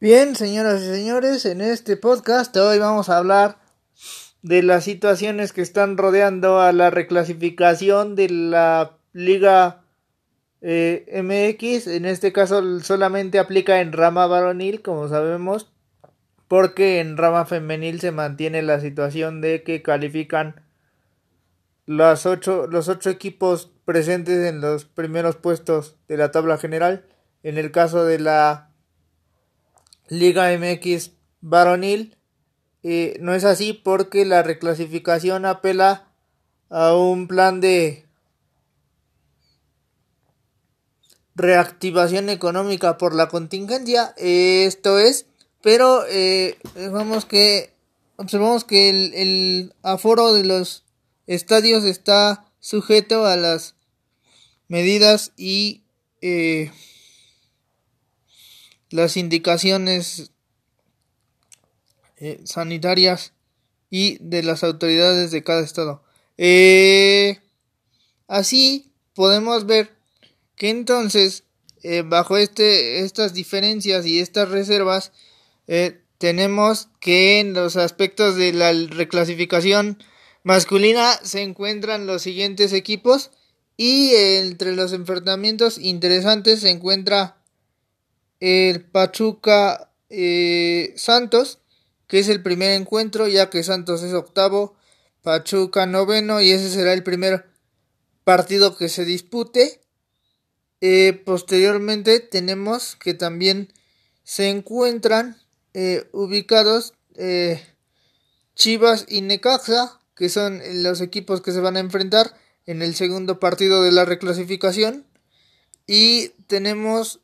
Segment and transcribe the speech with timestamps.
[0.00, 3.58] Bien, señoras y señores, en este podcast hoy vamos a hablar
[4.42, 9.82] de las situaciones que están rodeando a la reclasificación de la Liga
[10.60, 11.88] eh, MX.
[11.88, 15.72] En este caso solamente aplica en rama varonil, como sabemos,
[16.46, 20.62] porque en rama femenil se mantiene la situación de que califican
[21.86, 27.04] los ocho, los ocho equipos presentes en los primeros puestos de la tabla general.
[27.42, 28.67] En el caso de la
[30.08, 32.16] Liga MX varonil.
[33.20, 36.08] No es así porque la reclasificación apela
[36.70, 38.06] a un plan de
[41.34, 44.14] reactivación económica por la contingencia.
[44.16, 45.26] esto es,
[45.62, 46.58] pero eh,
[46.92, 47.72] vamos que
[48.16, 50.84] observamos que el, el, aforo de los
[51.26, 53.76] estadios está sujeto a las
[54.66, 55.82] medidas y
[56.20, 56.72] eh,
[58.90, 60.30] las indicaciones
[62.18, 63.32] eh, sanitarias
[63.90, 66.02] y de las autoridades de cada estado.
[66.36, 67.38] Eh,
[68.26, 69.90] así podemos ver
[70.56, 71.44] que entonces
[71.82, 75.12] eh, bajo este, estas diferencias y estas reservas
[76.16, 80.02] tenemos que en los aspectos de la reclasificación
[80.42, 83.30] masculina se encuentran los siguientes equipos
[83.76, 87.37] y entre los enfrentamientos interesantes se encuentra
[88.40, 91.58] el Pachuca eh, Santos,
[92.06, 94.76] que es el primer encuentro, ya que Santos es octavo,
[95.22, 97.46] Pachuca noveno, y ese será el primer
[98.24, 99.80] partido que se dispute.
[100.80, 103.72] Eh, posteriormente tenemos que también
[104.22, 105.36] se encuentran
[105.74, 106.94] eh, ubicados
[108.54, 113.40] Chivas y Necaxa, que son los equipos que se van a enfrentar en el segundo
[113.40, 115.04] partido de la reclasificación.
[115.86, 117.20] Y tenemos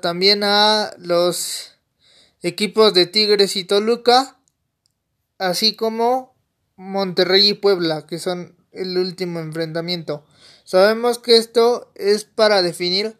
[0.00, 1.72] también a los
[2.42, 4.38] equipos de Tigres y Toluca,
[5.38, 6.34] así como
[6.76, 10.24] Monterrey y Puebla, que son el último enfrentamiento.
[10.64, 13.16] Sabemos que esto es para definir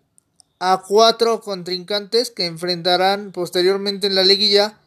[0.58, 4.78] a cuatro contrincantes que enfrentarán posteriormente en la liguilla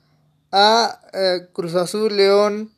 [0.51, 2.71] a eh, Cruz Azul, León,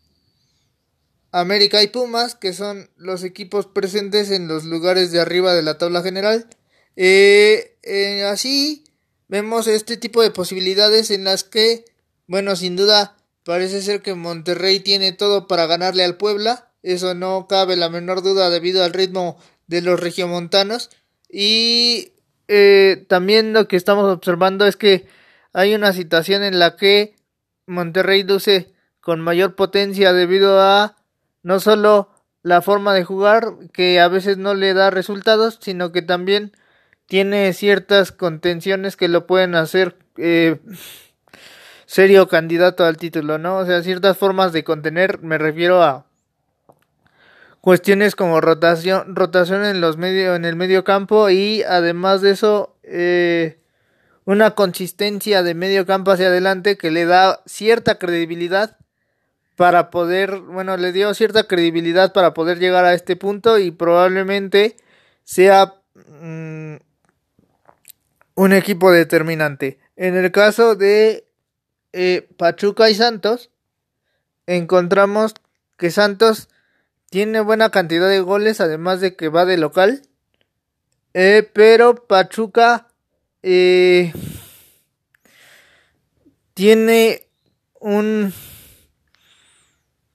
[1.31, 5.77] América y Pumas, que son los equipos presentes en los lugares de arriba de la
[5.77, 6.47] tabla general.
[6.95, 8.83] Eh, eh, así
[9.27, 11.85] vemos este tipo de posibilidades en las que,
[12.27, 16.71] bueno, sin duda parece ser que Monterrey tiene todo para ganarle al Puebla.
[16.83, 19.37] Eso no cabe la menor duda debido al ritmo
[19.67, 20.89] de los regiomontanos.
[21.29, 22.13] Y
[22.47, 25.07] eh, también lo que estamos observando es que
[25.53, 27.15] hay una situación en la que
[27.65, 30.97] Monterrey luce con mayor potencia debido a
[31.43, 32.09] no solo
[32.43, 36.51] la forma de jugar que a veces no le da resultados, sino que también
[37.11, 40.61] tiene ciertas contenciones que lo pueden hacer eh,
[41.85, 43.57] serio candidato al título, ¿no?
[43.57, 46.05] O sea, ciertas formas de contener, me refiero a
[47.59, 52.77] cuestiones como rotación, rotación en los medio, en el medio campo y además de eso,
[52.83, 53.59] eh,
[54.23, 58.77] una consistencia de medio campo hacia adelante que le da cierta credibilidad
[59.57, 64.77] para poder, bueno, le dio cierta credibilidad para poder llegar a este punto y probablemente
[65.25, 66.75] sea mm,
[68.35, 69.79] un equipo determinante.
[69.95, 71.27] En el caso de
[71.93, 73.51] eh, Pachuca y Santos,
[74.47, 75.35] encontramos
[75.77, 76.49] que Santos
[77.09, 80.03] tiene buena cantidad de goles, además de que va de local.
[81.13, 82.87] Eh, pero Pachuca
[83.43, 84.13] eh,
[86.53, 87.27] tiene
[87.79, 88.33] un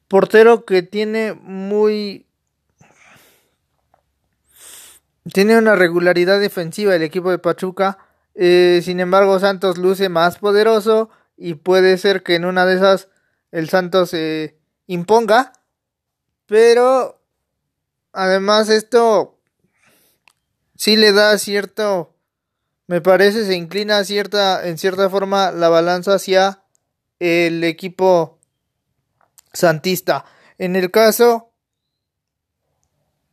[0.08, 2.26] portero que tiene muy
[5.32, 8.05] tiene una regularidad defensiva el equipo de Pachuca
[8.36, 13.08] eh, sin embargo, Santos luce más poderoso y puede ser que en una de esas
[13.50, 15.52] el Santos se imponga.
[16.44, 17.20] Pero
[18.12, 19.38] además esto
[20.76, 22.14] sí le da cierto,
[22.86, 26.62] me parece, se inclina cierta, en cierta forma la balanza hacia
[27.18, 28.38] el equipo
[29.52, 30.26] santista.
[30.58, 31.52] En el caso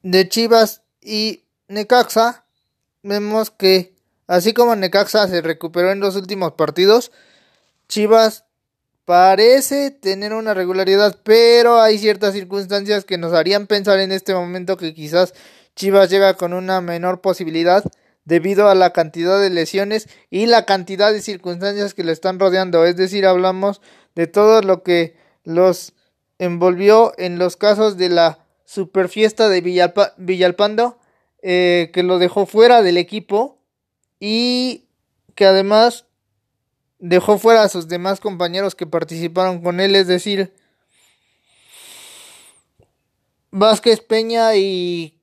[0.02, 2.46] de Chivas y Necaxa,
[3.04, 3.93] vemos que
[4.28, 7.12] Así como Necaxa se recuperó en los últimos partidos,
[7.88, 8.46] Chivas
[9.06, 14.78] parece tener una regularidad, pero hay ciertas circunstancias que nos harían pensar en este momento
[14.78, 15.34] que quizás
[15.76, 17.84] Chivas llega con una menor posibilidad
[18.26, 22.86] debido a la cantidad de lesiones y la cantidad de circunstancias que le están rodeando.
[22.86, 23.82] Es decir, hablamos
[24.16, 25.94] de todo lo que los
[26.40, 29.62] envolvió en los casos de la superfiesta de
[30.18, 30.98] Villalpando,
[31.42, 33.60] eh, que lo dejó fuera del equipo
[34.26, 34.86] y
[35.36, 36.06] que además
[36.98, 40.54] dejó fuera a sus demás compañeros que participaron con él, es decir,
[43.52, 45.20] Vázquez Peña y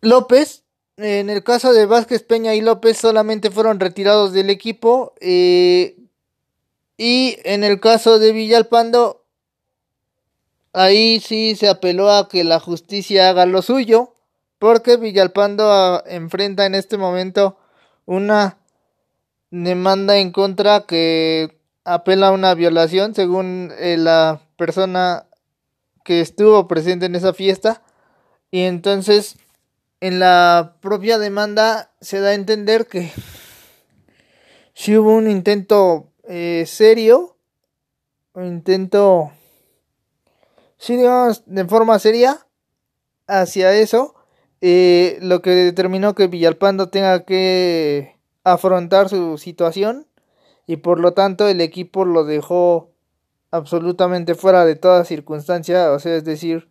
[0.00, 0.62] López.
[0.96, 5.12] En el caso de Vázquez Peña y López solamente fueron retirados del equipo.
[5.20, 5.96] Eh,
[6.96, 9.24] y en el caso de Villalpando,
[10.72, 14.13] ahí sí se apeló a que la justicia haga lo suyo.
[14.58, 17.58] Porque Villalpando ah, enfrenta en este momento
[18.06, 18.58] una
[19.50, 25.26] demanda en contra que apela a una violación según eh, la persona
[26.04, 27.82] que estuvo presente en esa fiesta.
[28.50, 29.36] Y entonces
[30.00, 33.10] en la propia demanda se da a entender que
[34.74, 37.36] si hubo un intento eh, serio
[38.34, 39.32] un intento
[40.76, 42.46] si digamos de forma seria
[43.26, 44.13] hacia eso
[44.66, 50.06] eh, lo que determinó que Villalpando tenga que afrontar su situación
[50.66, 52.88] y por lo tanto el equipo lo dejó
[53.50, 56.70] absolutamente fuera de toda circunstancia, o sea, es decir,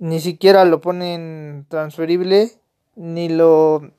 [0.00, 2.50] ni siquiera lo ponen transferible,
[2.96, 3.92] ni lo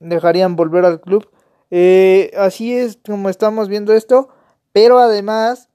[0.00, 1.28] dejarían volver al club.
[1.70, 4.30] Eh, así es como estamos viendo esto,
[4.72, 5.68] pero además,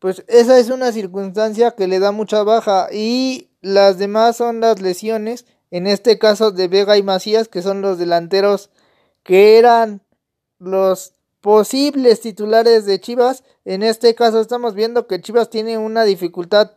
[0.00, 4.82] pues esa es una circunstancia que le da mucha baja y las demás son las
[4.82, 8.70] lesiones, en este caso de Vega y Macías, que son los delanteros
[9.22, 10.02] que eran
[10.58, 13.44] los posibles titulares de Chivas.
[13.64, 16.72] En este caso estamos viendo que Chivas tiene una dificultad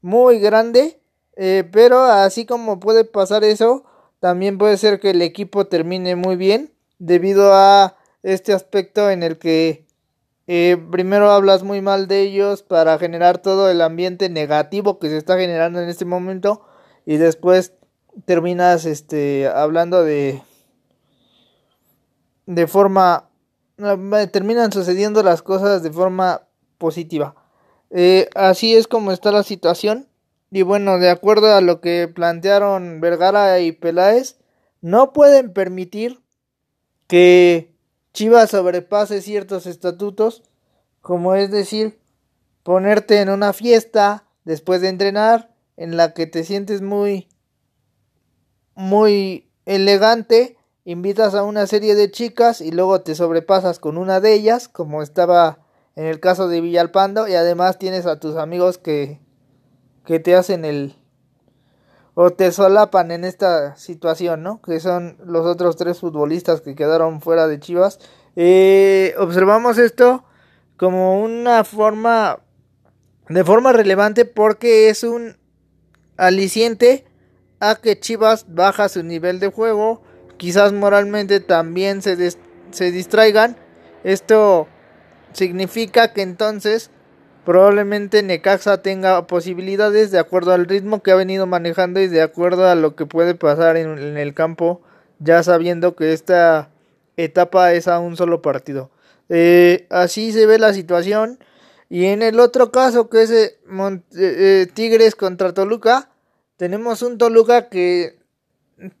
[0.00, 1.00] muy grande,
[1.36, 3.84] eh, pero así como puede pasar eso,
[4.20, 9.38] también puede ser que el equipo termine muy bien debido a este aspecto en el
[9.38, 9.86] que
[10.46, 15.16] eh, primero hablas muy mal de ellos para generar todo el ambiente negativo que se
[15.16, 16.64] está generando en este momento
[17.06, 17.72] y después
[18.24, 18.86] terminas
[19.54, 20.42] hablando de
[22.46, 23.28] de forma
[24.30, 26.42] terminan sucediendo las cosas de forma
[26.78, 27.34] positiva.
[27.90, 30.08] Eh, así es como está la situación.
[30.50, 34.36] Y bueno, de acuerdo a lo que plantearon Vergara y Peláez,
[34.82, 36.20] no pueden permitir
[37.06, 37.74] que
[38.12, 40.42] Chivas sobrepase ciertos estatutos,
[41.00, 41.98] como es decir,
[42.62, 47.28] ponerte en una fiesta después de entrenar en la que te sientes muy
[48.74, 54.32] muy elegante invitas a una serie de chicas y luego te sobrepasas con una de
[54.32, 55.58] ellas, como estaba
[55.94, 59.20] en el caso de Villalpando, y además tienes a tus amigos que,
[60.04, 60.96] que te hacen el
[62.14, 64.60] o te solapan en esta situación, ¿no?
[64.60, 67.98] Que son los otros tres futbolistas que quedaron fuera de Chivas.
[68.36, 70.24] Eh, observamos esto
[70.76, 72.40] como una forma,
[73.28, 75.38] de forma relevante porque es un
[76.18, 77.06] aliciente
[77.62, 80.02] a que Chivas baja su nivel de juego,
[80.36, 82.16] quizás moralmente también se,
[82.72, 83.56] se distraigan.
[84.02, 84.66] Esto
[85.32, 86.90] significa que entonces
[87.44, 92.66] probablemente Necaxa tenga posibilidades de acuerdo al ritmo que ha venido manejando y de acuerdo
[92.66, 94.82] a lo que puede pasar en, el campo,
[95.20, 96.70] ya sabiendo que esta
[97.16, 98.90] etapa es a un solo partido.
[99.28, 101.38] Eh, así se ve la situación.
[101.88, 103.56] Y en el otro caso, que es eh,
[104.16, 106.08] eh, Tigres contra Toluca,
[106.62, 108.20] tenemos un Toluca que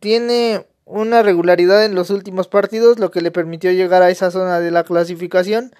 [0.00, 4.58] tiene una regularidad en los últimos partidos, lo que le permitió llegar a esa zona
[4.58, 5.72] de la clasificación.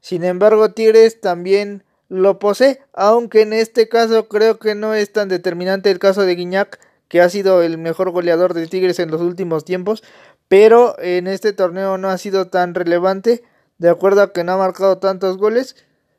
[0.00, 5.28] Sin embargo, Tigres también lo posee, aunque en este caso creo que no es tan
[5.28, 9.20] determinante el caso de Guiñac, que ha sido el mejor goleador de Tigres en los
[9.20, 10.02] últimos tiempos,
[10.48, 13.44] pero en este torneo no ha sido tan relevante,
[13.76, 15.76] de acuerdo a que no ha marcado tantos goles.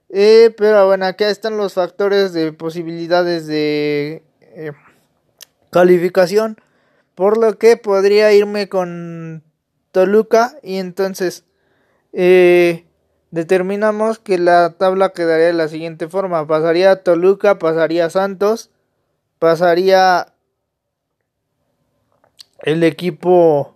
[0.10, 4.74] Eh, pero bueno, aquí están los factores de posibilidades de eh,
[5.78, 6.58] calificación.
[7.14, 9.44] Por lo que podría irme con
[9.92, 11.46] Toluca y entonces
[12.14, 12.86] eh,
[13.30, 16.48] determinamos que la tabla quedaría de la siguiente forma.
[16.48, 18.72] Pasaría Toluca, pasaría Santos,
[19.38, 20.34] pasaría
[22.64, 23.76] el equipo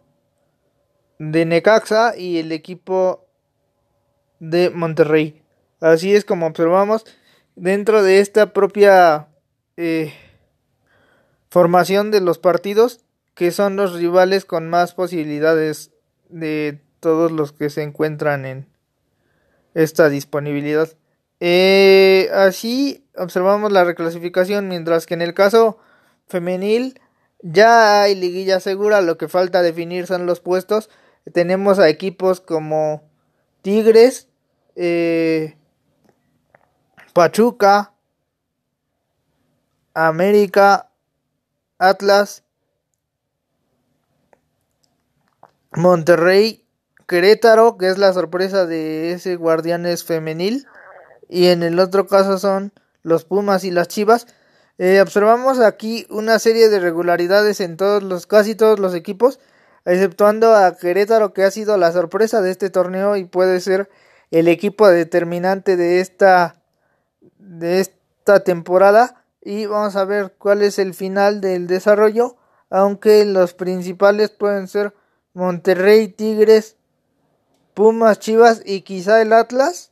[1.20, 3.28] de Necaxa y el equipo
[4.40, 5.40] de Monterrey.
[5.80, 7.06] Así es como observamos
[7.56, 9.28] dentro de esta propia
[9.78, 10.14] eh,
[11.52, 13.02] formación de los partidos
[13.36, 15.92] que son los rivales con más posibilidades
[16.30, 18.68] de todos los que se encuentran en
[19.74, 20.90] esta disponibilidad.
[21.42, 25.78] Eh, así observamos la reclasificación, mientras que en el caso
[26.28, 27.02] femenil
[27.42, 30.90] ya hay liguilla segura, lo que falta definir son los puestos.
[31.34, 33.04] Tenemos a equipos como
[33.62, 34.30] Tigres,
[34.78, 35.58] eh,
[37.14, 37.94] Pachuca,
[39.94, 40.91] América,
[41.82, 42.44] Atlas,
[45.72, 46.64] Monterrey,
[47.08, 50.68] Querétaro, que es la sorpresa de ese Guardianes femenil.
[51.28, 52.72] Y en el otro caso son
[53.02, 54.28] los Pumas y las Chivas.
[54.78, 59.40] Eh, observamos aquí una serie de regularidades en todos los, casi todos los equipos,
[59.84, 63.90] exceptuando a Querétaro, que ha sido la sorpresa de este torneo y puede ser
[64.30, 66.62] el equipo determinante de esta,
[67.40, 69.21] de esta temporada.
[69.42, 72.38] Y vamos a ver cuál es el final del desarrollo,
[72.70, 74.94] aunque los principales pueden ser
[75.34, 76.78] Monterrey, Tigres,
[77.74, 79.92] Pumas, Chivas y quizá el Atlas,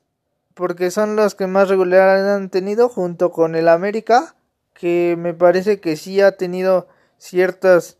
[0.54, 4.36] porque son los que más regularidad han tenido, junto con el América,
[4.74, 6.88] que me parece que sí ha tenido
[7.18, 7.98] ciertas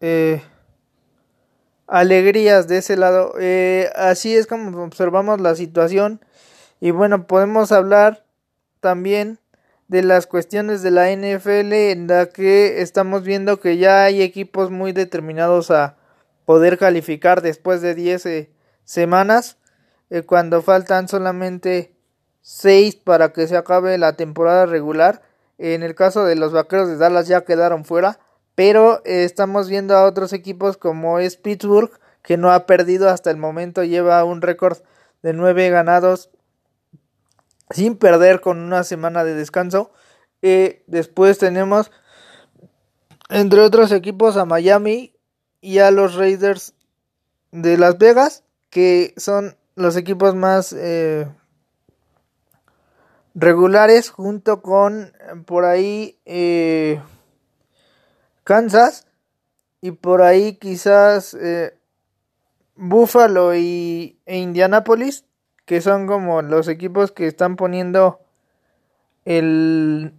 [0.00, 0.42] eh,
[1.88, 3.34] alegrías de ese lado.
[3.40, 6.24] Eh, así es como observamos la situación.
[6.80, 8.24] Y bueno, podemos hablar
[8.80, 9.39] también
[9.90, 14.70] de las cuestiones de la NFL en la que estamos viendo que ya hay equipos
[14.70, 15.96] muy determinados a
[16.44, 18.50] poder calificar después de 10 eh,
[18.84, 19.58] semanas
[20.08, 21.92] eh, cuando faltan solamente
[22.42, 25.22] 6 para que se acabe la temporada regular.
[25.58, 28.20] En el caso de los Vaqueros de Dallas ya quedaron fuera,
[28.54, 31.90] pero eh, estamos viendo a otros equipos como es Pittsburgh
[32.22, 34.78] que no ha perdido hasta el momento, lleva un récord
[35.22, 36.30] de 9 ganados
[37.70, 39.92] sin perder con una semana de descanso.
[40.40, 41.90] después tenemos
[43.28, 45.14] entre otros equipos a Miami
[45.60, 46.74] y a los Raiders
[47.52, 51.28] de Las Vegas, que son los equipos más eh,
[53.34, 55.12] regulares, junto con
[55.46, 57.00] por ahí eh,
[58.44, 59.06] Kansas
[59.80, 61.78] y por ahí quizás eh,
[62.74, 65.24] Buffalo y, e Indianapolis,
[65.70, 68.18] que son como los equipos que están poniendo
[69.24, 70.12] el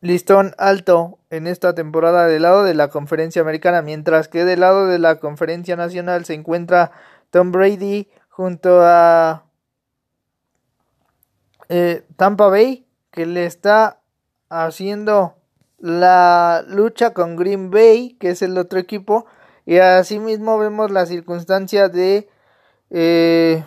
[0.00, 4.86] listón alto en esta temporada del lado de la conferencia americana, mientras que del lado
[4.86, 6.92] de la conferencia nacional se encuentra
[7.28, 9.44] Tom Brady junto a
[11.68, 14.00] eh, Tampa Bay, que le está
[14.48, 15.34] haciendo
[15.76, 19.26] la lucha con Green Bay, que es el otro equipo,
[19.66, 22.30] y asimismo vemos la circunstancia de
[22.88, 23.62] eh,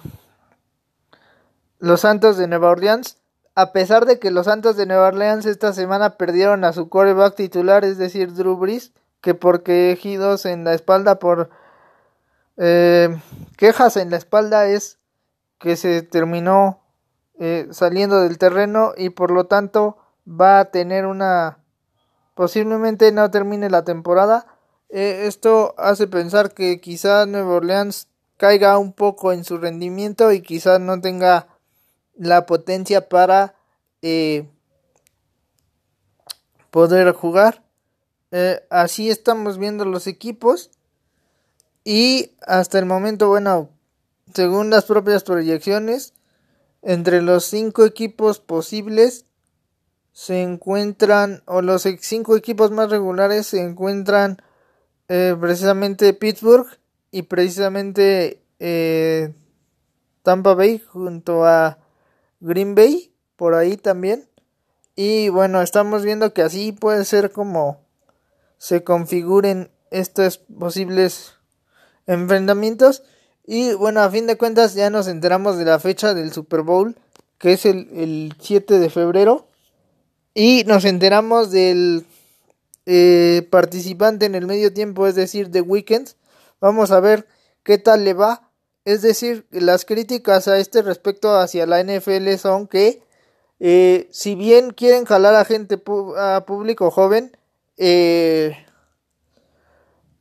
[1.80, 3.18] los Santos de Nueva Orleans,
[3.56, 7.36] a pesar de que los Santos de Nueva Orleans esta semana perdieron a su coreback
[7.36, 8.92] titular, es decir, Drew Brees,
[9.22, 11.50] que por quejidos en la espalda, por
[12.58, 13.16] eh,
[13.58, 15.00] quejas en la espalda, es
[15.60, 16.82] que se terminó
[17.40, 21.60] eh, saliendo del terreno y por lo tanto va a tener una
[22.34, 24.46] posiblemente no termine la temporada.
[24.90, 30.42] Eh, esto hace pensar que quizá Nueva Orleans caiga un poco en su rendimiento y
[30.42, 31.48] quizá no tenga
[32.18, 33.56] la potencia para
[34.02, 34.48] eh,
[36.72, 37.64] poder jugar.
[38.32, 40.72] Eh, así estamos viendo los equipos.
[41.84, 43.70] Y hasta el momento, bueno,
[44.34, 46.14] según las propias proyecciones,
[46.82, 49.26] entre los cinco equipos posibles
[50.12, 54.42] se encuentran, o los cinco equipos más regulares se encuentran
[55.10, 56.68] eh, precisamente Pittsburgh
[57.12, 58.42] y precisamente
[60.24, 61.78] Tampa Bay junto a
[62.40, 64.30] Green Bay, por ahí también.
[64.96, 67.82] Y bueno, estamos viendo que así puede ser como
[68.58, 71.34] se configuren estos posibles
[72.08, 73.04] enfrentamientos.
[73.46, 76.96] Y bueno, a fin de cuentas ya nos enteramos de la fecha del Super Bowl,
[77.38, 79.48] que es el, el 7 de febrero.
[80.34, 82.06] Y nos enteramos del
[82.86, 86.18] eh, participante en el medio tiempo, es decir, de Weekends.
[86.60, 87.28] Vamos a ver
[87.64, 88.45] qué tal le va.
[88.86, 93.02] Es decir, las críticas a este respecto hacia la NFL son que
[93.60, 95.82] eh, si bien quieren jalar a gente
[96.18, 97.36] a público joven,
[97.78, 98.56] eh,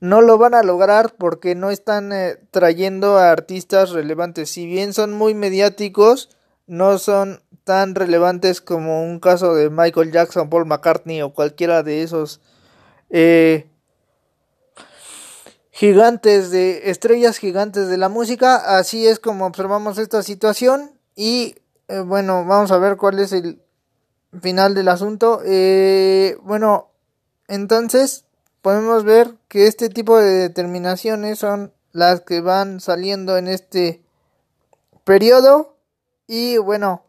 [0.00, 4.50] no lo van a lograr porque no están eh, trayendo a artistas relevantes.
[4.50, 6.30] Si bien son muy mediáticos,
[6.66, 12.02] no son tan relevantes como un caso de Michael Jackson, Paul McCartney o cualquiera de
[12.02, 12.40] esos
[15.74, 18.78] gigantes de estrellas gigantes de la música.
[18.78, 21.56] Así es como observamos esta situación y
[21.88, 23.60] eh, bueno, vamos a ver cuál es el
[24.40, 25.42] final del asunto.
[25.44, 26.90] Eh, bueno,
[27.48, 28.24] entonces
[28.62, 34.00] podemos ver que este tipo de determinaciones son las que van saliendo en este
[35.02, 35.76] periodo
[36.28, 37.02] y bueno,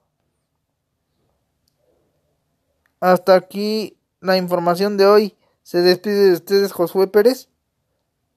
[2.99, 5.37] hasta aquí la información de hoy.
[5.61, 7.47] Se despide de ustedes Josué Pérez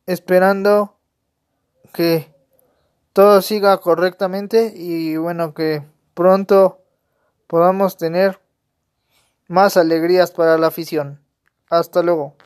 [0.09, 0.97] esperando
[1.93, 2.35] que
[3.13, 5.83] todo siga correctamente y bueno que
[6.15, 6.81] pronto
[7.47, 8.41] podamos tener
[9.49, 11.21] más alegrías para la afición.
[11.69, 12.37] Hasta luego.